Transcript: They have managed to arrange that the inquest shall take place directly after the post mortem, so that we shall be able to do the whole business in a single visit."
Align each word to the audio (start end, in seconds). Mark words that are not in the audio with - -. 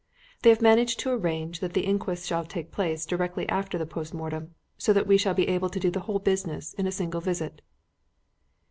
They 0.41 0.49
have 0.49 0.63
managed 0.63 0.99
to 1.01 1.11
arrange 1.11 1.59
that 1.59 1.73
the 1.73 1.85
inquest 1.85 2.25
shall 2.25 2.43
take 2.43 2.71
place 2.71 3.05
directly 3.05 3.47
after 3.49 3.77
the 3.77 3.85
post 3.85 4.15
mortem, 4.15 4.55
so 4.75 4.93
that 4.93 5.05
we 5.05 5.15
shall 5.15 5.35
be 5.35 5.47
able 5.47 5.69
to 5.69 5.79
do 5.79 5.91
the 5.91 5.99
whole 6.09 6.17
business 6.17 6.73
in 6.73 6.87
a 6.87 6.91
single 6.91 7.21
visit." 7.21 7.61